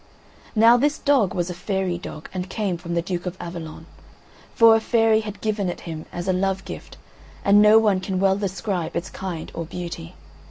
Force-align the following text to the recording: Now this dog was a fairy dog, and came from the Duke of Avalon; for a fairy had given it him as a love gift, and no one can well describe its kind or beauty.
Now 0.55 0.77
this 0.77 0.97
dog 0.97 1.35
was 1.35 1.51
a 1.51 1.53
fairy 1.53 1.99
dog, 1.99 2.27
and 2.33 2.49
came 2.49 2.75
from 2.75 2.95
the 2.95 3.03
Duke 3.03 3.27
of 3.27 3.37
Avalon; 3.39 3.85
for 4.55 4.75
a 4.75 4.79
fairy 4.79 5.19
had 5.19 5.41
given 5.41 5.69
it 5.69 5.81
him 5.81 6.07
as 6.11 6.27
a 6.27 6.33
love 6.33 6.65
gift, 6.65 6.97
and 7.45 7.61
no 7.61 7.77
one 7.77 7.99
can 7.99 8.19
well 8.19 8.35
describe 8.35 8.95
its 8.95 9.11
kind 9.11 9.51
or 9.53 9.63
beauty. 9.63 10.15